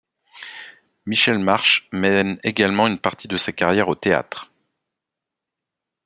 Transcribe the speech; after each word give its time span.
Michele 1.05 1.37
Marsh 1.37 1.87
mène 1.91 2.39
également 2.43 2.87
une 2.87 2.97
partie 2.97 3.27
de 3.27 3.37
sa 3.37 3.51
carrière 3.51 3.87
au 3.87 3.93
théâtre. 3.93 4.51